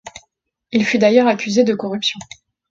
[0.71, 2.17] Il fut d'ailleurs accusé de corruption.